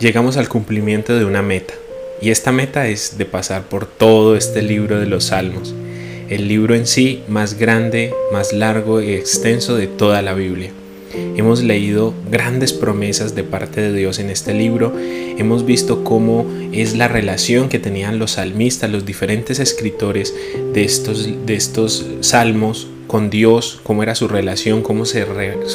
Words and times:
llegamos 0.00 0.36
al 0.36 0.48
cumplimiento 0.48 1.18
de 1.18 1.24
una 1.24 1.42
meta, 1.42 1.74
y 2.20 2.30
esta 2.30 2.52
meta 2.52 2.88
es 2.88 3.18
de 3.18 3.24
pasar 3.24 3.64
por 3.64 3.86
todo 3.86 4.36
este 4.36 4.62
libro 4.62 5.00
de 5.00 5.06
los 5.06 5.24
Salmos, 5.24 5.74
el 6.28 6.46
libro 6.46 6.74
en 6.74 6.86
sí 6.86 7.22
más 7.28 7.58
grande, 7.58 8.12
más 8.32 8.52
largo 8.52 9.00
y 9.00 9.12
extenso 9.12 9.76
de 9.76 9.86
toda 9.86 10.22
la 10.22 10.34
Biblia. 10.34 10.70
Hemos 11.36 11.62
leído 11.62 12.12
grandes 12.30 12.72
promesas 12.72 13.34
de 13.34 13.42
parte 13.42 13.80
de 13.80 13.92
Dios 13.92 14.18
en 14.18 14.30
este 14.30 14.54
libro, 14.54 14.92
hemos 14.98 15.64
visto 15.64 16.04
cómo 16.04 16.46
es 16.72 16.96
la 16.96 17.08
relación 17.08 17.68
que 17.68 17.78
tenían 17.78 18.18
los 18.18 18.32
salmistas, 18.32 18.90
los 18.90 19.06
diferentes 19.06 19.58
escritores 19.58 20.34
de 20.74 20.84
estos, 20.84 21.28
de 21.46 21.54
estos 21.54 22.06
salmos 22.20 22.88
con 23.08 23.30
Dios, 23.30 23.80
cómo 23.82 24.04
era 24.04 24.14
su 24.14 24.28
relación, 24.28 24.82
cómo 24.82 25.04
se, 25.04 25.26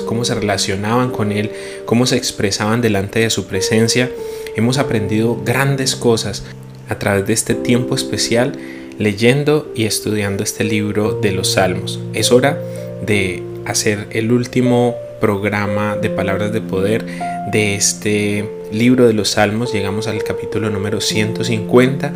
cómo 0.06 0.24
se 0.24 0.36
relacionaban 0.36 1.12
con 1.12 1.34
Él, 1.34 1.52
cómo 1.86 2.06
se 2.06 2.16
expresaban 2.16 2.80
delante 2.80 3.20
de 3.20 3.30
su 3.30 3.48
presencia. 3.48 4.10
Hemos 4.56 4.78
aprendido 4.78 5.38
grandes 5.44 5.98
cosas 5.98 6.46
a 6.88 7.00
través 7.00 7.28
de 7.28 7.34
este 7.34 7.56
tiempo 7.56 7.96
especial 7.96 8.54
leyendo 9.00 9.72
y 9.76 9.86
estudiando 9.86 10.44
este 10.44 10.64
libro 10.64 11.20
de 11.20 11.32
los 11.32 11.54
Salmos. 11.54 12.00
Es 12.14 12.32
hora 12.32 12.60
de 13.06 13.44
hacer 13.66 14.08
el 14.12 14.32
último 14.32 14.96
programa 15.20 15.96
de 15.96 16.10
palabras 16.10 16.54
de 16.54 16.62
poder 16.62 17.06
de 17.52 17.76
este 17.76 18.48
libro 18.72 19.08
de 19.08 19.14
los 19.14 19.32
Salmos. 19.32 19.74
Llegamos 19.74 20.08
al 20.08 20.24
capítulo 20.24 20.70
número 20.70 21.02
150 21.02 22.14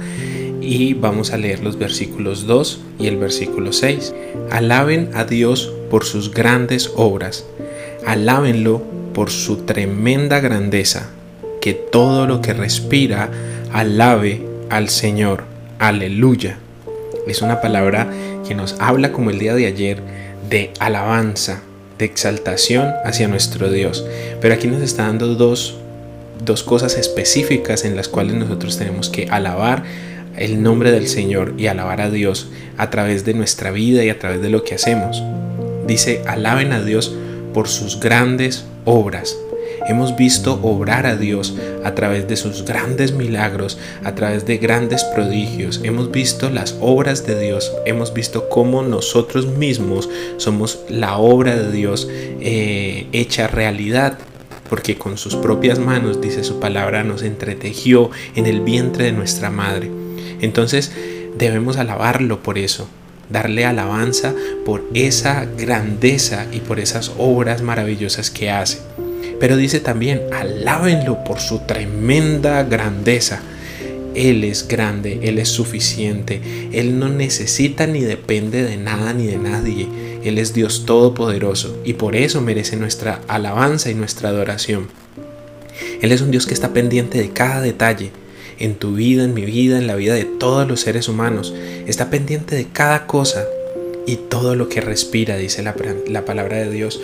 y 0.67 0.93
vamos 0.93 1.31
a 1.31 1.37
leer 1.37 1.63
los 1.63 1.79
versículos 1.79 2.45
2 2.45 2.81
y 2.99 3.07
el 3.07 3.15
versículo 3.15 3.71
6. 3.71 4.13
Alaben 4.51 5.11
a 5.13 5.23
Dios 5.23 5.71
por 5.89 6.03
sus 6.03 6.33
grandes 6.33 6.91
obras, 6.97 7.45
alábenlo 8.05 8.83
por 9.13 9.31
su 9.31 9.63
tremenda 9.63 10.41
grandeza, 10.41 11.09
que 11.61 11.73
todo 11.73 12.27
lo 12.27 12.41
que 12.41 12.53
respira 12.53 13.31
alabe 13.71 14.45
al 14.69 14.89
Señor. 14.89 15.45
Aleluya. 15.79 16.57
Es 17.27 17.41
una 17.41 17.61
palabra 17.61 18.11
que 18.45 18.53
nos 18.53 18.75
habla 18.79 19.13
como 19.13 19.29
el 19.29 19.39
día 19.39 19.55
de 19.55 19.67
ayer 19.67 20.01
de 20.49 20.71
alabanza, 20.79 21.61
de 21.97 22.05
exaltación 22.05 22.91
hacia 23.05 23.29
nuestro 23.29 23.71
Dios. 23.71 24.05
Pero 24.41 24.53
aquí 24.53 24.67
nos 24.67 24.81
está 24.81 25.03
dando 25.03 25.35
dos, 25.35 25.77
dos 26.43 26.63
cosas 26.63 26.97
específicas 26.97 27.85
en 27.85 27.95
las 27.95 28.09
cuales 28.09 28.35
nosotros 28.35 28.77
tenemos 28.77 29.09
que 29.09 29.27
alabar 29.29 29.83
el 30.37 30.61
nombre 30.61 30.91
del 30.91 31.07
Señor 31.07 31.53
y 31.57 31.67
alabar 31.67 32.01
a 32.01 32.09
Dios 32.09 32.49
a 32.77 32.89
través 32.89 33.25
de 33.25 33.33
nuestra 33.33 33.71
vida 33.71 34.03
y 34.03 34.09
a 34.09 34.19
través 34.19 34.41
de 34.41 34.49
lo 34.49 34.63
que 34.63 34.75
hacemos. 34.75 35.21
Dice, 35.87 36.21
alaben 36.27 36.73
a 36.73 36.83
Dios 36.83 37.15
por 37.53 37.67
sus 37.67 37.99
grandes 37.99 38.65
obras. 38.85 39.37
Hemos 39.87 40.17
visto 40.17 40.59
obrar 40.63 41.05
a 41.05 41.15
Dios 41.15 41.55
a 41.83 41.95
través 41.95 42.27
de 42.27 42.35
sus 42.35 42.65
grandes 42.65 43.13
milagros, 43.13 43.77
a 44.03 44.15
través 44.15 44.45
de 44.45 44.57
grandes 44.57 45.03
prodigios. 45.05 45.79
Hemos 45.83 46.11
visto 46.11 46.49
las 46.49 46.75
obras 46.81 47.25
de 47.25 47.39
Dios. 47.39 47.71
Hemos 47.85 48.13
visto 48.13 48.49
cómo 48.49 48.83
nosotros 48.83 49.47
mismos 49.47 50.09
somos 50.37 50.79
la 50.89 51.17
obra 51.17 51.55
de 51.55 51.71
Dios 51.71 52.07
eh, 52.11 53.07
hecha 53.13 53.47
realidad 53.47 54.17
porque 54.69 54.97
con 54.97 55.17
sus 55.17 55.37
propias 55.37 55.79
manos, 55.79 56.19
dice 56.19 56.43
su 56.43 56.59
palabra, 56.59 57.03
nos 57.05 57.23
entretejió 57.23 58.11
en 58.35 58.47
el 58.47 58.59
vientre 58.59 59.05
de 59.05 59.11
nuestra 59.13 59.49
madre. 59.49 59.89
Entonces 60.41 60.91
debemos 61.37 61.77
alabarlo 61.77 62.43
por 62.43 62.57
eso, 62.57 62.87
darle 63.29 63.65
alabanza 63.65 64.33
por 64.65 64.83
esa 64.93 65.45
grandeza 65.45 66.47
y 66.51 66.59
por 66.59 66.79
esas 66.79 67.11
obras 67.17 67.61
maravillosas 67.61 68.31
que 68.31 68.49
hace. 68.49 68.79
Pero 69.39 69.55
dice 69.55 69.79
también, 69.79 70.21
alábenlo 70.33 71.23
por 71.23 71.39
su 71.39 71.59
tremenda 71.59 72.63
grandeza. 72.63 73.41
Él 74.15 74.43
es 74.43 74.67
grande, 74.67 75.19
Él 75.23 75.37
es 75.37 75.49
suficiente, 75.49 76.41
Él 76.71 76.97
no 76.97 77.07
necesita 77.07 77.85
ni 77.85 78.01
depende 78.01 78.63
de 78.63 78.77
nada 78.77 79.13
ni 79.13 79.27
de 79.27 79.37
nadie. 79.37 79.87
Él 80.23 80.39
es 80.39 80.53
Dios 80.53 80.85
Todopoderoso 80.85 81.77
y 81.85 81.93
por 81.93 82.15
eso 82.15 82.41
merece 82.41 82.77
nuestra 82.77 83.21
alabanza 83.27 83.91
y 83.91 83.93
nuestra 83.93 84.29
adoración. 84.29 84.87
Él 86.01 86.11
es 86.11 86.21
un 86.21 86.31
Dios 86.31 86.47
que 86.47 86.55
está 86.55 86.73
pendiente 86.73 87.19
de 87.19 87.29
cada 87.29 87.61
detalle, 87.61 88.11
en 88.59 88.75
tu 88.75 88.93
vida, 88.93 89.23
en 89.23 89.33
mi 89.33 89.45
vida, 89.45 89.77
en 89.77 89.87
la 89.87 89.95
vida 89.95 90.13
de 90.13 90.25
todos 90.25 90.67
los 90.67 90.81
seres 90.81 91.07
humanos. 91.07 91.53
Está 91.85 92.09
pendiente 92.09 92.55
de 92.55 92.65
cada 92.65 93.07
cosa 93.07 93.45
y 94.05 94.15
todo 94.15 94.55
lo 94.55 94.69
que 94.69 94.81
respira, 94.81 95.37
dice 95.37 95.63
la, 95.63 95.73
palabra 96.25 96.57
de 96.57 96.71
Dios. 96.71 96.99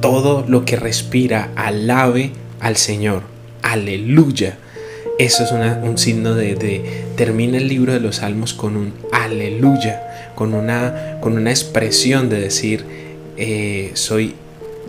Todo 0.00 0.44
lo 0.48 0.64
que 0.64 0.76
respira, 0.76 1.50
alabe 1.56 2.32
al 2.60 2.76
Señor. 2.76 3.22
Aleluya. 3.62 4.58
Eso 5.18 5.44
es 5.44 5.52
un 5.52 5.98
signo 5.98 6.34
de, 6.34 7.10
Termina 7.16 7.58
el 7.58 7.68
libro 7.68 7.92
de 7.92 8.00
los 8.00 8.16
Salmos 8.16 8.54
con 8.54 8.76
un 8.76 8.94
aleluya, 9.12 10.32
con 10.34 10.54
una, 10.54 11.18
con 11.20 11.34
una 11.34 11.50
expresión 11.50 12.30
de 12.30 12.40
decir, 12.40 12.84
eh, 13.36 13.90
soy 13.94 14.34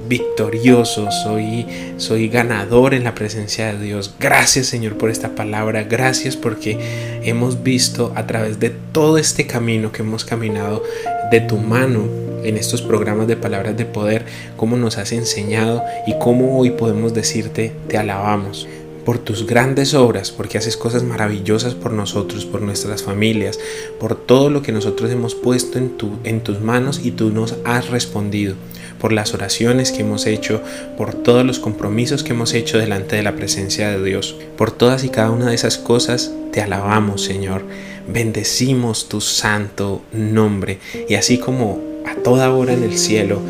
victorioso, 0.08 1.10
soy, 1.12 1.66
soy 1.98 2.28
ganador 2.30 2.94
en 2.94 3.04
la 3.04 3.16
presencia 3.16 3.74
de 3.74 3.84
Dios. 3.84 4.14
Gracias 4.20 4.68
Señor 4.68 4.98
por 4.98 5.10
esta 5.10 5.36
palabra, 5.36 5.84
gracias 5.84 6.36
porque 6.36 7.22
hemos 7.24 7.64
visto 7.64 8.12
a 8.16 8.28
través 8.28 8.60
de 8.60 8.70
todo 8.70 9.18
este 9.18 9.48
camino 9.48 9.92
que 9.92 10.02
hemos 10.02 10.26
caminado 10.26 10.84
de 11.32 11.42
tu 11.42 11.58
mano 11.58 12.08
en 12.44 12.58
estos 12.58 12.82
programas 12.82 13.28
de 13.28 13.38
palabras 13.38 13.78
de 13.78 13.86
poder, 13.86 14.26
cómo 14.58 14.78
nos 14.78 14.98
has 14.98 15.12
enseñado 15.12 15.84
y 16.08 16.18
cómo 16.20 16.58
hoy 16.58 16.72
podemos 16.72 17.14
decirte, 17.14 17.72
te 17.88 17.98
alabamos 17.98 18.68
por 19.06 19.18
tus 19.18 19.48
grandes 19.48 19.94
obras, 19.94 20.32
porque 20.32 20.58
haces 20.58 20.78
cosas 20.78 21.04
maravillosas 21.04 21.74
por 21.74 21.92
nosotros, 21.92 22.46
por 22.46 22.62
nuestras 22.62 23.04
familias, 23.04 23.60
por 24.00 24.16
todo 24.16 24.50
lo 24.50 24.62
que 24.62 24.72
nosotros 24.72 25.10
hemos 25.12 25.36
puesto 25.36 25.78
en, 25.78 25.98
tu, 25.98 26.20
en 26.24 26.42
tus 26.42 26.62
manos 26.62 27.02
y 27.04 27.12
tú 27.12 27.32
nos 27.32 27.56
has 27.66 27.90
respondido, 27.90 28.56
por 29.02 29.12
las 29.12 29.34
oraciones 29.34 29.92
que 29.92 30.02
hemos 30.02 30.28
hecho, 30.28 30.62
por 30.96 31.16
todos 31.16 31.44
los 31.44 31.60
compromisos 31.60 32.24
que 32.24 32.34
hemos 32.34 32.54
hecho 32.54 32.78
delante 32.78 33.16
de 33.16 33.24
la 33.24 33.36
presencia 33.36 33.90
de 33.90 34.04
Dios. 34.04 34.36
Por 34.58 34.72
todas 34.72 35.04
y 35.04 35.10
cada 35.10 35.32
una 35.32 35.50
de 35.50 35.56
esas 35.56 35.80
cosas 35.80 36.32
te 36.54 36.62
alabamos, 36.62 37.24
Señor. 37.24 37.64
Bendecimos 38.08 39.10
tu 39.10 39.20
santo 39.20 40.04
nombre 40.14 40.80
y 41.10 41.16
así 41.16 41.40
como 41.40 41.82
a 42.06 42.16
toda 42.16 42.52
hora 42.54 42.74
en 42.74 42.84
el 42.84 42.98
cielo, 42.98 43.42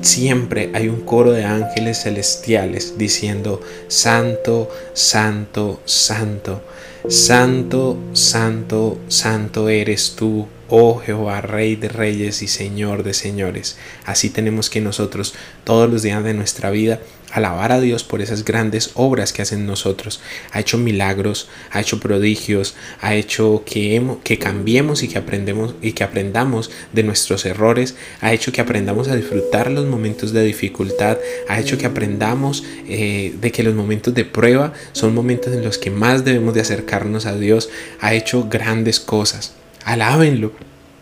siempre 0.00 0.70
hay 0.74 0.88
un 0.88 1.00
coro 1.00 1.32
de 1.32 1.44
ángeles 1.44 2.02
celestiales 2.02 2.98
diciendo, 2.98 3.60
Santo, 3.88 4.70
Santo, 4.92 5.80
Santo, 5.84 6.62
Santo, 7.08 7.96
Santo, 8.12 8.98
Santo 9.08 9.68
eres 9.68 10.14
tú, 10.16 10.46
oh 10.68 10.98
Jehová, 10.98 11.40
Rey 11.40 11.76
de 11.76 11.88
reyes 11.88 12.42
y 12.42 12.48
Señor 12.48 13.02
de 13.02 13.14
señores. 13.14 13.76
Así 14.04 14.30
tenemos 14.30 14.70
que 14.70 14.80
nosotros 14.80 15.34
todos 15.64 15.90
los 15.90 16.02
días 16.02 16.22
de 16.24 16.34
nuestra 16.34 16.70
vida 16.70 17.00
alabar 17.34 17.72
a 17.72 17.80
Dios 17.80 18.04
por 18.04 18.22
esas 18.22 18.44
grandes 18.44 18.92
obras 18.94 19.32
que 19.32 19.42
hacen 19.42 19.66
nosotros. 19.66 20.20
Ha 20.52 20.60
hecho 20.60 20.78
milagros, 20.78 21.48
ha 21.72 21.80
hecho 21.80 21.98
prodigios, 21.98 22.76
ha 23.00 23.14
hecho 23.14 23.64
que, 23.66 24.00
que 24.22 24.38
cambiemos 24.38 25.02
y 25.02 25.08
que, 25.08 25.18
aprendemos, 25.18 25.74
y 25.82 25.92
que 25.92 26.04
aprendamos 26.04 26.70
de 26.92 27.02
nuestros 27.02 27.44
errores, 27.44 27.96
ha 28.20 28.32
hecho 28.32 28.52
que 28.52 28.60
aprendamos 28.60 29.08
a 29.08 29.16
disfrutar 29.16 29.70
los 29.70 29.86
momentos 29.86 30.32
de 30.32 30.44
dificultad, 30.44 31.18
ha 31.48 31.58
hecho 31.58 31.76
que 31.76 31.86
aprendamos 31.86 32.62
eh, 32.88 33.34
de 33.40 33.50
que 33.50 33.64
los 33.64 33.74
momentos 33.74 34.14
de 34.14 34.24
prueba 34.24 34.72
son 34.92 35.12
momentos 35.12 35.52
en 35.52 35.64
los 35.64 35.78
que 35.78 35.90
más 35.90 36.24
debemos 36.24 36.54
de 36.54 36.60
acercarnos 36.60 37.26
a 37.26 37.36
Dios, 37.36 37.68
ha 38.00 38.14
hecho 38.14 38.48
grandes 38.48 39.00
cosas. 39.00 39.54
Alábenlo 39.84 40.52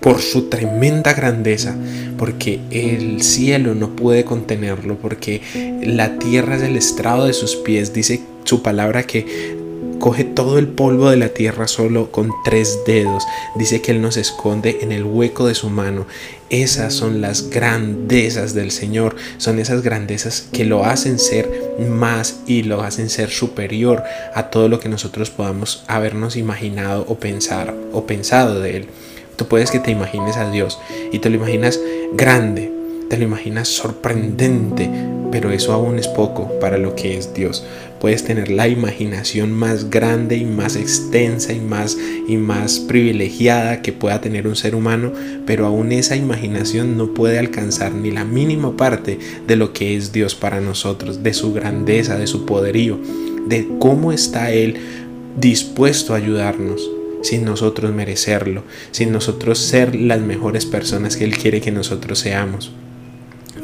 por 0.01 0.21
su 0.21 0.49
tremenda 0.49 1.15
grandeza, 1.15 1.77
porque 2.19 2.61
el 2.71 3.23
cielo 3.23 3.75
no 3.75 3.95
puede 3.95 4.25
contenerlo, 4.25 4.99
porque 4.99 5.41
la 5.83 6.19
tierra 6.19 6.57
es 6.57 6.63
el 6.63 6.77
estrado 6.77 7.27
de 7.27 7.33
sus 7.33 7.57
pies. 7.57 7.93
Dice 7.93 8.21
su 8.45 8.63
palabra 8.63 9.05
que 9.05 9.57
coge 10.03 10.25
todo 10.25 10.59
el 10.59 10.67
polvo 10.67 11.11
de 11.11 11.17
la 11.17 11.29
tierra 11.29 11.69
solo 11.69 12.11
con 12.11 12.33
tres 12.45 12.81
dedos. 12.85 13.25
Dice 13.55 13.83
que 13.83 13.93
Él 13.93 14.03
nos 14.03 14.17
esconde 14.17 14.81
en 14.83 14.91
el 14.91 15.05
hueco 15.05 15.47
de 15.47 15.55
su 15.55 15.71
mano. 15.71 16.07
Esas 16.51 16.93
son 16.93 17.21
las 17.21 17.51
grandezas 17.51 18.53
del 18.53 18.73
Señor. 18.73 19.15
Son 19.39 19.61
esas 19.61 19.83
grandezas 19.83 20.49
que 20.53 20.65
lo 20.65 20.85
hacen 20.85 21.21
ser 21.21 21.49
más 21.89 22.41
y 22.49 22.65
lo 22.65 22.83
hacen 22.83 23.11
ser 23.11 23.31
superior 23.31 24.03
a 24.35 24.51
todo 24.51 24.69
lo 24.69 24.81
que 24.81 24.89
nosotros 24.89 25.31
podamos 25.31 25.85
habernos 25.87 26.35
imaginado 26.35 27.05
o 27.07 27.21
pensar 27.21 27.73
o 27.93 28.05
pensado 28.05 28.59
de 28.59 28.79
Él. 28.79 28.87
Tú 29.37 29.47
puedes 29.47 29.71
que 29.71 29.79
te 29.79 29.93
imagines 29.93 30.37
a 30.37 30.51
Dios 30.51 30.81
y 31.13 31.21
te 31.21 31.31
lo 31.31 31.37
imaginas 31.37 31.79
grande, 32.13 32.73
te 33.09 33.19
lo 33.19 33.23
imaginas 33.23 33.69
sorprendente, 33.69 34.91
pero 35.31 35.53
eso 35.53 35.73
aún 35.73 36.01
es 36.01 36.09
poco 36.09 36.59
para 36.59 36.77
lo 36.77 36.97
que 36.97 37.17
es 37.17 37.33
Dios. 37.35 37.65
Puedes 38.03 38.25
tener 38.25 38.51
la 38.51 38.67
imaginación 38.67 39.53
más 39.53 39.89
grande 39.89 40.37
y 40.37 40.45
más 40.45 40.75
extensa 40.75 41.53
y 41.53 41.61
más 41.61 41.97
y 42.27 42.37
más 42.37 42.81
privilegiada 42.81 43.81
que 43.81 43.93
pueda 43.93 44.21
tener 44.21 44.49
un 44.49 44.57
ser 44.57 44.75
humano, 44.75 45.13
pero 45.47 45.67
aún 45.67 45.93
esa 45.93 46.17
imaginación 46.17 46.97
no 46.97 47.15
puede 47.15 47.39
alcanzar 47.39 47.95
ni 47.95 48.11
la 48.11 48.25
mínima 48.25 48.77
parte 48.77 49.21
de 49.47 49.55
lo 49.55 49.73
que 49.73 49.97
es 49.97 50.11
Dios 50.11 50.35
para 50.35 50.61
nosotros, 50.61 51.23
de 51.23 51.33
su 51.33 51.53
grandeza, 51.53 52.19
de 52.19 52.27
su 52.27 52.45
poderío, 52.45 52.99
de 53.47 53.69
cómo 53.79 54.11
está 54.11 54.51
Él 54.51 54.79
dispuesto 55.39 56.13
a 56.13 56.17
ayudarnos 56.17 56.91
sin 57.23 57.45
nosotros 57.45 57.95
merecerlo, 57.95 58.65
sin 58.91 59.13
nosotros 59.13 59.61
ser 59.61 59.95
las 59.95 60.21
mejores 60.21 60.67
personas 60.67 61.17
que 61.17 61.23
Él 61.23 61.39
quiere 61.39 61.61
que 61.61 61.71
nosotros 61.71 62.19
seamos. 62.19 62.73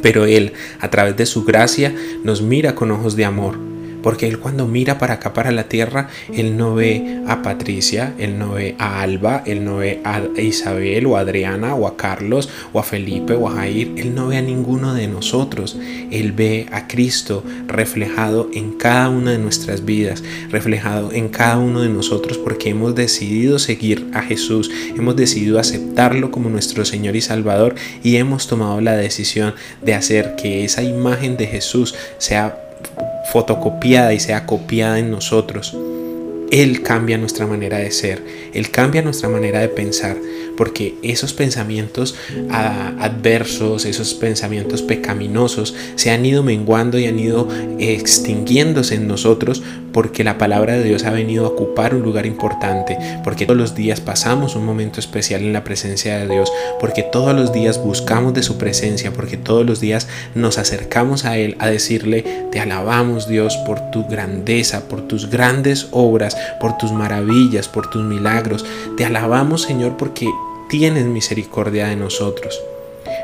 Pero 0.00 0.26
Él, 0.26 0.52
a 0.78 0.90
través 0.90 1.16
de 1.16 1.26
su 1.26 1.42
gracia, 1.42 1.92
nos 2.22 2.40
mira 2.40 2.76
con 2.76 2.92
ojos 2.92 3.16
de 3.16 3.24
amor 3.24 3.67
porque 4.02 4.28
él 4.28 4.38
cuando 4.38 4.66
mira 4.66 4.98
para 4.98 5.14
acá, 5.14 5.32
para 5.32 5.50
la 5.50 5.64
tierra, 5.64 6.08
él 6.32 6.56
no 6.56 6.74
ve 6.74 7.22
a 7.26 7.42
Patricia, 7.42 8.14
él 8.18 8.38
no 8.38 8.52
ve 8.52 8.74
a 8.78 9.02
Alba, 9.02 9.42
él 9.46 9.64
no 9.64 9.78
ve 9.78 10.00
a 10.04 10.22
Isabel 10.40 11.06
o 11.06 11.16
a 11.16 11.20
Adriana 11.20 11.74
o 11.74 11.86
a 11.86 11.96
Carlos 11.96 12.48
o 12.72 12.78
a 12.78 12.82
Felipe 12.82 13.34
o 13.34 13.48
a 13.48 13.52
Jair, 13.52 13.92
él 13.96 14.14
no 14.14 14.28
ve 14.28 14.36
a 14.36 14.42
ninguno 14.42 14.94
de 14.94 15.08
nosotros, 15.08 15.76
él 16.10 16.32
ve 16.32 16.66
a 16.72 16.86
Cristo 16.88 17.44
reflejado 17.66 18.48
en 18.52 18.72
cada 18.72 19.08
una 19.10 19.32
de 19.32 19.38
nuestras 19.38 19.84
vidas, 19.84 20.22
reflejado 20.50 21.12
en 21.12 21.28
cada 21.28 21.58
uno 21.58 21.82
de 21.82 21.88
nosotros 21.88 22.38
porque 22.38 22.70
hemos 22.70 22.94
decidido 22.94 23.58
seguir 23.58 24.08
a 24.14 24.22
Jesús, 24.22 24.70
hemos 24.96 25.16
decidido 25.16 25.58
aceptarlo 25.58 26.30
como 26.30 26.50
nuestro 26.50 26.84
Señor 26.84 27.16
y 27.16 27.20
Salvador 27.20 27.74
y 28.02 28.16
hemos 28.16 28.46
tomado 28.46 28.80
la 28.80 28.96
decisión 28.96 29.54
de 29.82 29.94
hacer 29.94 30.36
que 30.36 30.64
esa 30.64 30.82
imagen 30.82 31.36
de 31.36 31.46
Jesús 31.46 31.94
sea 32.18 32.67
fotocopiada 33.32 34.14
y 34.14 34.20
sea 34.20 34.46
copiada 34.46 34.98
en 34.98 35.10
nosotros. 35.10 35.76
Él 36.50 36.82
cambia 36.82 37.18
nuestra 37.18 37.46
manera 37.46 37.78
de 37.78 37.90
ser, 37.90 38.24
Él 38.54 38.70
cambia 38.70 39.02
nuestra 39.02 39.28
manera 39.28 39.60
de 39.60 39.68
pensar, 39.68 40.16
porque 40.56 40.94
esos 41.02 41.34
pensamientos 41.34 42.16
ah, 42.50 42.94
adversos, 43.00 43.84
esos 43.84 44.14
pensamientos 44.14 44.80
pecaminosos 44.80 45.74
se 45.94 46.10
han 46.10 46.24
ido 46.24 46.42
menguando 46.42 46.98
y 46.98 47.06
han 47.06 47.18
ido 47.18 47.48
extinguiéndose 47.78 48.94
en 48.94 49.08
nosotros 49.08 49.62
porque 49.98 50.22
la 50.22 50.38
palabra 50.38 50.74
de 50.74 50.84
Dios 50.84 51.02
ha 51.02 51.10
venido 51.10 51.44
a 51.44 51.48
ocupar 51.48 51.92
un 51.92 52.02
lugar 52.02 52.24
importante, 52.24 52.96
porque 53.24 53.46
todos 53.46 53.58
los 53.58 53.74
días 53.74 54.00
pasamos 54.00 54.54
un 54.54 54.64
momento 54.64 55.00
especial 55.00 55.40
en 55.40 55.52
la 55.52 55.64
presencia 55.64 56.18
de 56.18 56.28
Dios, 56.28 56.52
porque 56.78 57.02
todos 57.02 57.34
los 57.34 57.52
días 57.52 57.82
buscamos 57.82 58.32
de 58.32 58.44
su 58.44 58.58
presencia, 58.58 59.10
porque 59.10 59.36
todos 59.36 59.66
los 59.66 59.80
días 59.80 60.06
nos 60.36 60.56
acercamos 60.56 61.24
a 61.24 61.36
Él 61.36 61.56
a 61.58 61.66
decirle, 61.66 62.24
te 62.52 62.60
alabamos 62.60 63.26
Dios 63.26 63.56
por 63.66 63.90
tu 63.90 64.06
grandeza, 64.06 64.86
por 64.86 65.00
tus 65.08 65.30
grandes 65.30 65.88
obras, 65.90 66.36
por 66.60 66.78
tus 66.78 66.92
maravillas, 66.92 67.66
por 67.66 67.90
tus 67.90 68.04
milagros, 68.04 68.64
te 68.96 69.04
alabamos 69.04 69.62
Señor 69.62 69.96
porque 69.96 70.28
tienes 70.70 71.06
misericordia 71.06 71.88
de 71.88 71.96
nosotros. 71.96 72.62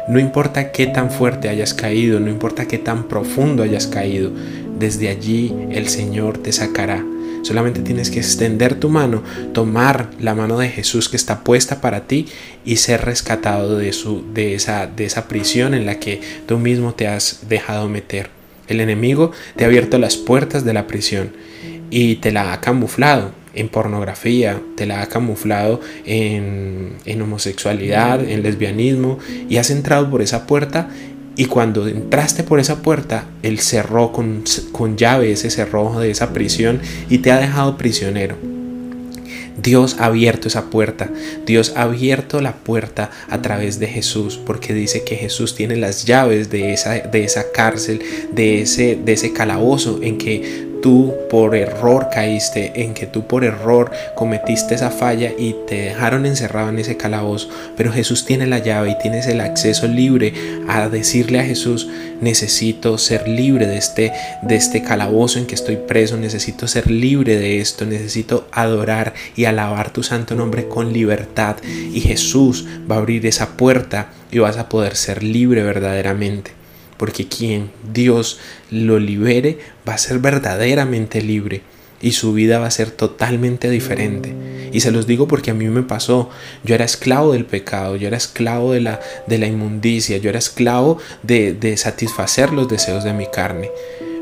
No 0.06 0.18
importa 0.18 0.70
qué 0.70 0.86
tan 0.86 1.10
fuerte 1.10 1.48
hayas 1.48 1.72
caído, 1.72 2.20
no 2.20 2.28
importa 2.28 2.66
qué 2.66 2.78
tan 2.78 3.04
profundo 3.04 3.62
hayas 3.62 3.86
caído, 3.86 4.32
desde 4.84 5.08
allí 5.08 5.54
el 5.70 5.88
Señor 5.88 6.36
te 6.38 6.52
sacará. 6.52 7.02
Solamente 7.42 7.80
tienes 7.80 8.10
que 8.10 8.20
extender 8.20 8.74
tu 8.74 8.90
mano, 8.90 9.22
tomar 9.52 10.10
la 10.20 10.34
mano 10.34 10.58
de 10.58 10.68
Jesús 10.68 11.08
que 11.08 11.16
está 11.16 11.42
puesta 11.42 11.80
para 11.80 12.06
ti 12.06 12.26
y 12.66 12.76
ser 12.76 13.02
rescatado 13.02 13.78
de, 13.78 13.92
su, 13.94 14.24
de, 14.34 14.54
esa, 14.54 14.86
de 14.86 15.06
esa 15.06 15.26
prisión 15.26 15.72
en 15.74 15.86
la 15.86 15.98
que 15.98 16.20
tú 16.46 16.58
mismo 16.58 16.94
te 16.94 17.06
has 17.06 17.48
dejado 17.48 17.88
meter. 17.88 18.28
El 18.68 18.80
enemigo 18.80 19.32
te 19.56 19.64
ha 19.64 19.68
abierto 19.68 19.98
las 19.98 20.16
puertas 20.16 20.64
de 20.64 20.74
la 20.74 20.86
prisión 20.86 21.32
y 21.90 22.16
te 22.16 22.30
la 22.30 22.52
ha 22.52 22.60
camuflado 22.60 23.32
en 23.54 23.68
pornografía, 23.68 24.60
te 24.76 24.84
la 24.86 25.02
ha 25.02 25.06
camuflado 25.06 25.80
en, 26.04 27.22
homosexualidad, 27.22 28.22
en 28.28 28.42
lesbianismo, 28.42 29.18
y 29.48 29.56
has 29.56 29.70
entrado 29.70 30.10
por 30.10 30.22
esa 30.22 30.46
puerta 30.46 30.88
y 31.36 31.46
cuando 31.46 31.86
entraste 31.88 32.42
por 32.44 32.60
esa 32.60 32.82
puerta, 32.82 33.26
Él 33.42 33.58
cerró 33.58 34.12
con, 34.12 34.44
con 34.72 34.96
llave 34.96 35.32
ese 35.32 35.50
cerrojo 35.50 36.00
de 36.00 36.10
esa 36.10 36.32
prisión 36.32 36.80
y 37.08 37.18
te 37.18 37.32
ha 37.32 37.38
dejado 37.38 37.76
prisionero. 37.76 38.36
Dios 39.60 39.96
ha 39.98 40.06
abierto 40.06 40.48
esa 40.48 40.70
puerta. 40.70 41.10
Dios 41.46 41.72
ha 41.74 41.82
abierto 41.82 42.40
la 42.40 42.56
puerta 42.56 43.10
a 43.30 43.40
través 43.40 43.78
de 43.80 43.86
Jesús, 43.86 44.38
porque 44.44 44.74
dice 44.74 45.04
que 45.04 45.16
Jesús 45.16 45.54
tiene 45.54 45.76
las 45.76 46.04
llaves 46.04 46.50
de 46.50 46.72
esa, 46.72 46.92
de 46.94 47.24
esa 47.24 47.50
cárcel, 47.50 48.00
de 48.32 48.60
ese, 48.62 48.98
de 49.02 49.12
ese 49.12 49.32
calabozo 49.32 50.00
en 50.02 50.18
que 50.18 50.73
tú 50.84 51.14
por 51.30 51.56
error 51.56 52.08
caíste, 52.12 52.82
en 52.82 52.92
que 52.92 53.06
tú 53.06 53.26
por 53.26 53.42
error 53.42 53.90
cometiste 54.14 54.74
esa 54.74 54.90
falla 54.90 55.30
y 55.38 55.56
te 55.66 55.76
dejaron 55.76 56.26
encerrado 56.26 56.68
en 56.68 56.78
ese 56.78 56.98
calabozo. 56.98 57.48
Pero 57.74 57.90
Jesús 57.90 58.26
tiene 58.26 58.46
la 58.46 58.58
llave 58.58 58.90
y 58.90 58.98
tienes 58.98 59.26
el 59.26 59.40
acceso 59.40 59.88
libre 59.88 60.34
a 60.68 60.90
decirle 60.90 61.40
a 61.40 61.44
Jesús, 61.44 61.88
necesito 62.20 62.98
ser 62.98 63.26
libre 63.26 63.66
de 63.66 63.78
este, 63.78 64.12
de 64.42 64.56
este 64.56 64.82
calabozo 64.82 65.38
en 65.38 65.46
que 65.46 65.54
estoy 65.54 65.76
preso, 65.76 66.18
necesito 66.18 66.68
ser 66.68 66.90
libre 66.90 67.38
de 67.38 67.60
esto, 67.60 67.86
necesito 67.86 68.46
adorar 68.52 69.14
y 69.36 69.46
alabar 69.46 69.90
tu 69.90 70.02
santo 70.02 70.34
nombre 70.34 70.68
con 70.68 70.92
libertad. 70.92 71.56
Y 71.64 72.02
Jesús 72.02 72.66
va 72.90 72.96
a 72.96 72.98
abrir 72.98 73.24
esa 73.24 73.56
puerta 73.56 74.08
y 74.30 74.38
vas 74.38 74.58
a 74.58 74.68
poder 74.68 74.96
ser 74.96 75.22
libre 75.22 75.62
verdaderamente 75.62 76.63
porque 76.96 77.26
quien 77.28 77.70
Dios 77.92 78.38
lo 78.70 78.98
libere 78.98 79.58
va 79.88 79.94
a 79.94 79.98
ser 79.98 80.18
verdaderamente 80.18 81.22
libre 81.22 81.62
y 82.00 82.12
su 82.12 82.34
vida 82.34 82.58
va 82.58 82.66
a 82.66 82.70
ser 82.70 82.90
totalmente 82.90 83.70
diferente. 83.70 84.34
Y 84.72 84.80
se 84.80 84.90
los 84.90 85.06
digo 85.06 85.26
porque 85.26 85.52
a 85.52 85.54
mí 85.54 85.66
me 85.68 85.82
pasó. 85.82 86.28
Yo 86.62 86.74
era 86.74 86.84
esclavo 86.84 87.32
del 87.32 87.46
pecado, 87.46 87.96
yo 87.96 88.08
era 88.08 88.18
esclavo 88.18 88.72
de 88.72 88.80
la, 88.80 89.00
de 89.26 89.38
la 89.38 89.46
inmundicia, 89.46 90.18
yo 90.18 90.28
era 90.28 90.38
esclavo 90.38 90.98
de, 91.22 91.54
de 91.54 91.76
satisfacer 91.78 92.52
los 92.52 92.68
deseos 92.68 93.04
de 93.04 93.14
mi 93.14 93.26
carne. 93.26 93.70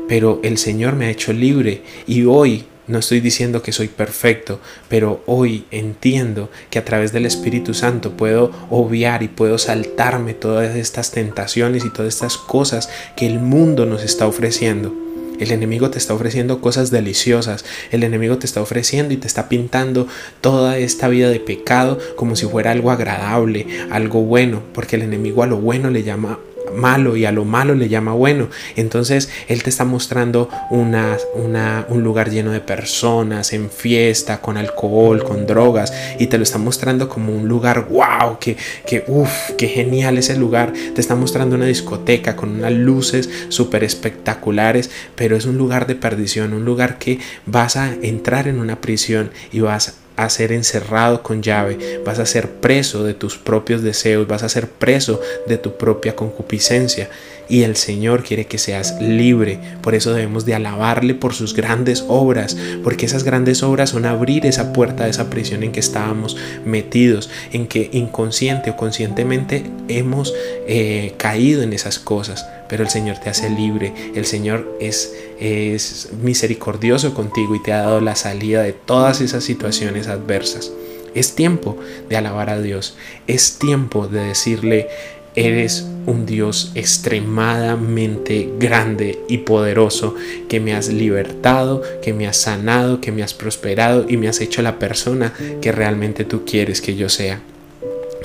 Pero 0.07 0.39
el 0.43 0.57
Señor 0.57 0.95
me 0.95 1.07
ha 1.07 1.09
hecho 1.09 1.33
libre 1.33 1.81
y 2.07 2.23
hoy 2.23 2.65
no 2.87 2.99
estoy 2.99 3.21
diciendo 3.21 3.61
que 3.61 3.71
soy 3.71 3.87
perfecto, 3.87 4.59
pero 4.89 5.23
hoy 5.25 5.65
entiendo 5.71 6.49
que 6.69 6.79
a 6.79 6.85
través 6.85 7.13
del 7.13 7.25
Espíritu 7.25 7.73
Santo 7.73 8.11
puedo 8.11 8.51
obviar 8.69 9.23
y 9.23 9.29
puedo 9.29 9.57
saltarme 9.57 10.33
todas 10.33 10.75
estas 10.75 11.11
tentaciones 11.11 11.85
y 11.85 11.89
todas 11.89 12.13
estas 12.13 12.37
cosas 12.37 12.89
que 13.15 13.25
el 13.25 13.39
mundo 13.39 13.85
nos 13.85 14.03
está 14.03 14.27
ofreciendo. 14.27 14.93
El 15.39 15.51
enemigo 15.51 15.89
te 15.89 15.97
está 15.97 16.13
ofreciendo 16.13 16.61
cosas 16.61 16.91
deliciosas. 16.91 17.65
El 17.91 18.03
enemigo 18.03 18.37
te 18.37 18.45
está 18.45 18.61
ofreciendo 18.61 19.13
y 19.13 19.17
te 19.17 19.27
está 19.27 19.49
pintando 19.49 20.07
toda 20.41 20.77
esta 20.77 21.07
vida 21.07 21.29
de 21.29 21.39
pecado 21.39 21.97
como 22.15 22.35
si 22.35 22.45
fuera 22.45 22.71
algo 22.71 22.91
agradable, 22.91 23.65
algo 23.91 24.21
bueno, 24.21 24.61
porque 24.73 24.95
el 24.95 25.01
enemigo 25.01 25.43
a 25.43 25.47
lo 25.47 25.57
bueno 25.57 25.89
le 25.89 26.03
llama 26.03 26.39
malo 26.73 27.15
y 27.15 27.25
a 27.25 27.31
lo 27.31 27.45
malo 27.45 27.75
le 27.75 27.89
llama 27.89 28.13
bueno. 28.13 28.49
Entonces 28.75 29.29
Él 29.47 29.63
te 29.63 29.69
está 29.69 29.85
mostrando 29.85 30.49
una, 30.69 31.17
un 31.35 32.03
lugar 32.03 32.29
lleno 32.29 32.51
de 32.51 32.59
personas, 32.59 33.53
en 33.53 33.69
fiesta, 33.69 34.41
con 34.41 34.57
alcohol, 34.57 35.23
con 35.23 35.45
drogas, 35.45 35.93
y 36.19 36.27
te 36.27 36.37
lo 36.37 36.43
está 36.43 36.57
mostrando 36.57 37.09
como 37.09 37.33
un 37.33 37.47
lugar, 37.47 37.87
wow, 37.89 38.37
que, 38.39 38.57
que 38.85 39.03
uff, 39.07 39.51
qué 39.57 39.67
genial 39.67 40.17
ese 40.17 40.37
lugar. 40.37 40.73
Te 40.95 41.01
está 41.01 41.15
mostrando 41.15 41.55
una 41.55 41.65
discoteca 41.65 42.35
con 42.35 42.49
unas 42.49 42.73
luces 42.73 43.29
súper 43.49 43.83
espectaculares, 43.83 44.89
pero 45.15 45.35
es 45.35 45.45
un 45.45 45.57
lugar 45.57 45.87
de 45.87 45.95
perdición, 45.95 46.53
un 46.53 46.65
lugar 46.65 46.97
que 46.97 47.19
vas 47.45 47.75
a 47.77 47.93
entrar 48.01 48.47
en 48.47 48.59
una 48.59 48.81
prisión 48.81 49.31
y 49.51 49.59
vas 49.59 50.02
a 50.15 50.29
ser 50.29 50.51
encerrado 50.51 51.23
con 51.23 51.41
llave, 51.41 52.01
vas 52.05 52.19
a 52.19 52.25
ser 52.25 52.49
preso 52.49 53.03
de 53.03 53.13
tus 53.13 53.37
propios 53.37 53.81
deseos, 53.81 54.27
vas 54.27 54.43
a 54.43 54.49
ser 54.49 54.69
preso 54.69 55.19
de 55.47 55.57
tu 55.57 55.77
propia 55.77 56.15
concupiscencia. 56.15 57.09
Y 57.49 57.63
el 57.63 57.75
Señor 57.75 58.23
quiere 58.23 58.45
que 58.45 58.57
seas 58.57 59.01
libre. 59.01 59.59
Por 59.81 59.95
eso 59.95 60.13
debemos 60.13 60.45
de 60.45 60.55
alabarle 60.55 61.13
por 61.13 61.33
sus 61.33 61.53
grandes 61.53 62.05
obras, 62.07 62.55
porque 62.83 63.05
esas 63.05 63.23
grandes 63.23 63.63
obras 63.63 63.89
son 63.89 64.05
abrir 64.05 64.45
esa 64.45 64.71
puerta 64.71 65.03
de 65.03 65.09
esa 65.09 65.29
prisión 65.29 65.63
en 65.63 65.73
que 65.73 65.81
estábamos 65.81 66.37
metidos, 66.65 67.29
en 67.51 67.67
que 67.67 67.89
inconsciente 67.91 68.69
o 68.69 68.77
conscientemente 68.77 69.65
hemos 69.89 70.33
eh, 70.67 71.13
caído 71.17 71.63
en 71.63 71.73
esas 71.73 71.99
cosas 71.99 72.47
pero 72.73 72.85
el 72.85 72.89
Señor 72.89 73.19
te 73.19 73.29
hace 73.29 73.51
libre. 73.51 73.93
El 74.15 74.25
Señor 74.25 74.79
es, 74.79 75.13
es 75.39 76.09
misericordioso 76.23 77.13
contigo 77.13 77.53
y 77.53 77.61
te 77.61 77.71
ha 77.71 77.83
dado 77.83 78.01
la 78.01 78.15
salida 78.15 78.63
de 78.63 78.73
todas 78.73 79.21
esas 79.21 79.43
situaciones 79.43 80.07
adversas. 80.07 80.71
Es 81.13 81.35
tiempo 81.35 81.77
de 82.09 82.17
alabar 82.17 82.49
a 82.49 82.59
Dios. 82.59 82.97
Es 83.27 83.59
tiempo 83.59 84.07
de 84.07 84.21
decirle, 84.21 84.87
Eres 85.35 85.87
un 86.07 86.25
Dios 86.25 86.71
extremadamente 86.73 88.49
grande 88.57 89.19
y 89.27 89.39
poderoso 89.39 90.15
que 90.49 90.59
me 90.59 90.73
has 90.73 90.89
libertado, 90.89 91.83
que 92.01 92.13
me 92.13 92.27
has 92.27 92.37
sanado, 92.37 93.01
que 93.01 93.11
me 93.11 93.21
has 93.21 93.35
prosperado 93.35 94.07
y 94.09 94.17
me 94.17 94.27
has 94.27 94.41
hecho 94.41 94.63
la 94.63 94.79
persona 94.79 95.31
que 95.61 95.71
realmente 95.71 96.25
tú 96.25 96.43
quieres 96.43 96.81
que 96.81 96.95
yo 96.95 97.07
sea. 97.09 97.41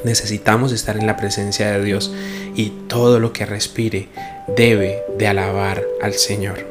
Necesitamos 0.04 0.72
estar 0.72 0.96
en 0.96 1.06
la 1.06 1.16
presencia 1.16 1.70
de 1.70 1.84
Dios 1.84 2.12
y 2.54 2.70
todo 2.88 3.20
lo 3.20 3.32
que 3.32 3.46
respire 3.46 4.08
debe 4.56 5.02
de 5.18 5.26
alabar 5.26 5.84
al 6.00 6.14
Señor. 6.14 6.66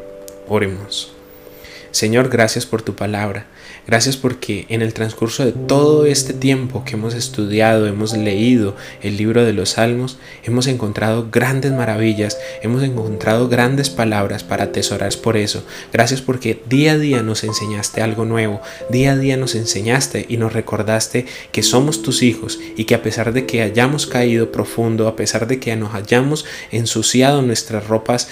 Oremos. 0.47 1.13
Señor, 1.91 2.29
gracias 2.29 2.65
por 2.65 2.81
tu 2.81 2.95
palabra. 2.95 3.47
Gracias 3.87 4.17
porque 4.17 4.65
en 4.67 4.81
el 4.81 4.93
transcurso 4.93 5.45
de 5.45 5.53
todo 5.53 6.05
este 6.05 6.33
tiempo 6.33 6.83
que 6.83 6.95
hemos 6.95 7.13
estudiado, 7.13 7.87
hemos 7.87 8.15
leído 8.17 8.75
el 9.01 9.15
libro 9.15 9.45
de 9.45 9.53
los 9.53 9.69
Salmos, 9.69 10.17
hemos 10.43 10.67
encontrado 10.67 11.29
grandes 11.31 11.71
maravillas, 11.71 12.37
hemos 12.61 12.83
encontrado 12.83 13.47
grandes 13.47 13.89
palabras 13.89 14.43
para 14.43 14.65
atesorar 14.65 15.07
por 15.23 15.37
eso. 15.37 15.63
Gracias 15.93 16.21
porque 16.21 16.61
día 16.67 16.93
a 16.93 16.97
día 16.97 17.23
nos 17.23 17.45
enseñaste 17.45 18.01
algo 18.01 18.25
nuevo, 18.25 18.61
día 18.89 19.13
a 19.13 19.17
día 19.17 19.37
nos 19.37 19.55
enseñaste 19.55 20.25
y 20.27 20.35
nos 20.35 20.51
recordaste 20.51 21.25
que 21.53 21.63
somos 21.63 22.01
tus 22.01 22.23
hijos 22.23 22.59
y 22.75 22.83
que 22.83 22.95
a 22.95 23.01
pesar 23.01 23.31
de 23.31 23.45
que 23.45 23.61
hayamos 23.61 24.05
caído 24.05 24.51
profundo, 24.51 25.07
a 25.07 25.15
pesar 25.15 25.47
de 25.47 25.61
que 25.61 25.73
nos 25.77 25.95
hayamos 25.95 26.43
ensuciado 26.71 27.41
nuestras 27.41 27.87
ropas 27.87 28.27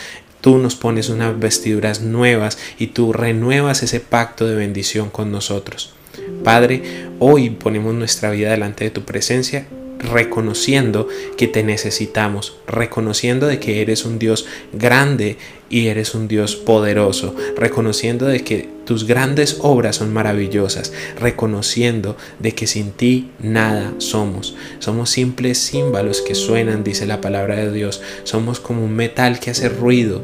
Tú 0.46 0.60
nos 0.60 0.76
pones 0.76 1.10
unas 1.10 1.40
vestiduras 1.40 2.02
nuevas 2.02 2.60
y 2.78 2.86
tú 2.86 3.14
renuevas 3.14 3.82
ese 3.82 4.00
pacto 4.00 4.46
de 4.46 4.54
bendición 4.54 5.10
con 5.10 5.32
nosotros. 5.32 5.96
Padre, 6.44 6.84
hoy 7.18 7.50
ponemos 7.50 7.96
nuestra 7.96 8.30
vida 8.30 8.52
delante 8.52 8.84
de 8.84 8.92
tu 8.92 9.02
presencia 9.02 9.66
reconociendo 10.06 11.08
que 11.38 11.48
te 11.48 11.64
necesitamos, 11.64 12.58
reconociendo 12.68 13.48
de 13.48 13.60
que 13.60 13.82
eres 13.82 14.06
un 14.06 14.20
Dios 14.20 14.46
grande 14.74 15.38
y 15.70 15.88
eres 15.88 16.16
un 16.16 16.28
Dios 16.28 16.56
poderoso, 16.56 17.36
reconociendo 17.58 18.26
de 18.26 18.44
que 18.44 18.70
tus 18.86 19.06
grandes 19.06 19.58
obras 19.62 19.98
son 19.98 20.14
maravillosas, 20.14 20.94
reconociendo 21.20 22.16
de 22.40 22.54
que 22.54 22.68
sin 22.68 22.92
ti 22.92 23.32
nada 23.40 23.94
somos. 23.98 24.56
Somos 24.80 25.10
simples 25.10 25.58
címbalos 25.58 26.22
que 26.22 26.36
suenan, 26.36 26.84
dice 26.84 27.06
la 27.06 27.20
palabra 27.22 27.56
de 27.56 27.72
Dios. 27.72 28.02
Somos 28.24 28.60
como 28.60 28.86
un 28.86 28.96
metal 28.96 29.40
que 29.40 29.52
hace 29.52 29.70
ruido 29.70 30.22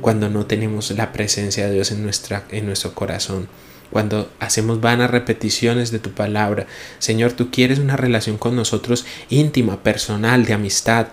cuando 0.00 0.28
no 0.28 0.44
tenemos 0.44 0.90
la 0.90 1.12
presencia 1.12 1.66
de 1.66 1.72
Dios 1.72 1.90
en, 1.90 2.02
nuestra, 2.02 2.44
en 2.50 2.66
nuestro 2.66 2.94
corazón 2.94 3.48
cuando 3.94 4.28
hacemos 4.40 4.80
vanas 4.80 5.12
repeticiones 5.12 5.92
de 5.92 6.00
tu 6.00 6.10
palabra. 6.10 6.66
Señor, 6.98 7.30
tú 7.30 7.52
quieres 7.52 7.78
una 7.78 7.96
relación 7.96 8.38
con 8.38 8.56
nosotros 8.56 9.06
íntima, 9.30 9.84
personal, 9.84 10.46
de 10.46 10.52
amistad. 10.52 11.06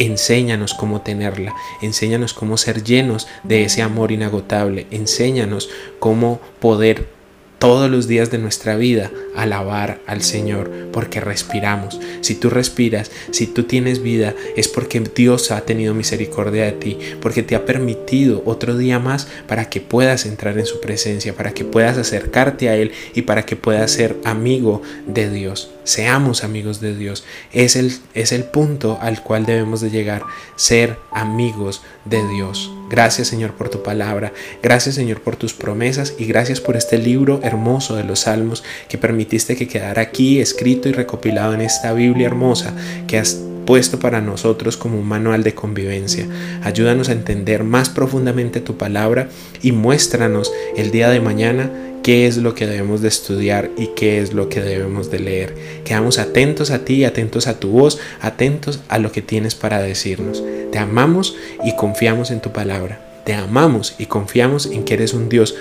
Enséñanos 0.00 0.74
cómo 0.74 1.02
tenerla, 1.02 1.54
enséñanos 1.82 2.34
cómo 2.34 2.56
ser 2.56 2.82
llenos 2.82 3.28
de 3.44 3.62
ese 3.62 3.80
amor 3.80 4.10
inagotable, 4.10 4.88
enséñanos 4.90 5.70
cómo 6.00 6.40
poder 6.58 7.15
todos 7.58 7.90
los 7.90 8.06
días 8.06 8.30
de 8.30 8.38
nuestra 8.38 8.76
vida 8.76 9.10
alabar 9.34 10.00
al 10.06 10.22
Señor 10.22 10.70
porque 10.92 11.20
respiramos. 11.20 11.98
Si 12.20 12.34
tú 12.34 12.50
respiras, 12.50 13.10
si 13.30 13.46
tú 13.46 13.64
tienes 13.64 14.02
vida, 14.02 14.34
es 14.56 14.68
porque 14.68 15.00
Dios 15.00 15.50
ha 15.50 15.60
tenido 15.62 15.94
misericordia 15.94 16.64
de 16.64 16.72
ti, 16.72 16.98
porque 17.20 17.42
te 17.42 17.54
ha 17.54 17.64
permitido 17.64 18.42
otro 18.44 18.76
día 18.76 18.98
más 18.98 19.28
para 19.46 19.68
que 19.68 19.80
puedas 19.80 20.26
entrar 20.26 20.58
en 20.58 20.66
su 20.66 20.80
presencia, 20.80 21.34
para 21.34 21.52
que 21.52 21.64
puedas 21.64 21.98
acercarte 21.98 22.68
a 22.68 22.76
Él 22.76 22.92
y 23.14 23.22
para 23.22 23.44
que 23.44 23.56
puedas 23.56 23.90
ser 23.90 24.16
amigo 24.24 24.82
de 25.06 25.30
Dios. 25.30 25.75
Seamos 25.86 26.42
amigos 26.42 26.80
de 26.80 26.96
Dios. 26.96 27.22
Es 27.52 27.76
el, 27.76 27.92
es 28.12 28.32
el 28.32 28.42
punto 28.42 28.98
al 29.00 29.22
cual 29.22 29.46
debemos 29.46 29.80
de 29.80 29.90
llegar, 29.90 30.22
ser 30.56 30.98
amigos 31.12 31.82
de 32.04 32.26
Dios. 32.26 32.72
Gracias 32.90 33.28
Señor 33.28 33.52
por 33.52 33.68
tu 33.68 33.82
palabra, 33.82 34.32
gracias 34.62 34.96
Señor 34.96 35.20
por 35.20 35.36
tus 35.36 35.54
promesas 35.54 36.14
y 36.18 36.26
gracias 36.26 36.60
por 36.60 36.76
este 36.76 36.98
libro 36.98 37.40
hermoso 37.42 37.96
de 37.96 38.04
los 38.04 38.20
salmos 38.20 38.62
que 38.88 38.98
permitiste 38.98 39.56
que 39.56 39.66
quedara 39.68 40.02
aquí 40.02 40.40
escrito 40.40 40.88
y 40.88 40.92
recopilado 40.92 41.54
en 41.54 41.62
esta 41.62 41.92
Biblia 41.92 42.26
hermosa 42.26 42.74
que 43.06 43.18
has 43.18 43.45
puesto 43.66 43.98
para 43.98 44.20
nosotros 44.20 44.76
como 44.76 44.98
un 44.98 45.06
manual 45.06 45.42
de 45.42 45.54
convivencia. 45.54 46.26
Ayúdanos 46.62 47.08
a 47.08 47.12
entender 47.12 47.64
más 47.64 47.90
profundamente 47.90 48.60
tu 48.60 48.76
palabra 48.76 49.28
y 49.60 49.72
muéstranos 49.72 50.52
el 50.76 50.90
día 50.90 51.10
de 51.10 51.20
mañana 51.20 51.70
qué 52.06 52.28
es 52.28 52.36
lo 52.36 52.54
que 52.54 52.68
debemos 52.68 53.00
de 53.00 53.08
estudiar 53.08 53.70
y 53.76 53.88
qué 53.96 54.20
es 54.20 54.32
lo 54.32 54.48
que 54.48 54.60
debemos 54.60 55.10
de 55.10 55.18
leer. 55.18 55.56
Quedamos 55.84 56.20
atentos 56.20 56.70
a 56.70 56.84
ti, 56.84 57.04
atentos 57.04 57.48
a 57.48 57.58
tu 57.58 57.70
voz, 57.70 57.98
atentos 58.20 58.80
a 58.88 58.98
lo 58.98 59.10
que 59.10 59.22
tienes 59.22 59.56
para 59.56 59.82
decirnos. 59.82 60.42
Te 60.70 60.78
amamos 60.78 61.34
y 61.64 61.74
confiamos 61.74 62.30
en 62.30 62.40
tu 62.40 62.52
palabra. 62.52 63.00
Te 63.24 63.34
amamos 63.34 63.96
y 63.98 64.06
confiamos 64.06 64.66
en 64.66 64.84
que 64.84 64.94
eres 64.94 65.14
un 65.14 65.28
Dios 65.28 65.56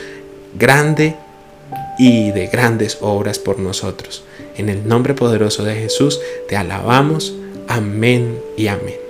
grande 0.58 1.16
y 1.98 2.30
de 2.30 2.46
grandes 2.46 3.00
obras 3.02 3.40
por 3.40 3.58
nosotros. 3.58 4.24
En 4.56 4.70
el 4.70 4.88
nombre 4.88 5.16
poderoso 5.16 5.64
de 5.64 5.74
Jesús 5.74 6.20
te 6.48 6.56
alabamos. 6.56 7.34
Amén 7.68 8.40
y 8.58 8.68
amén. 8.68 9.05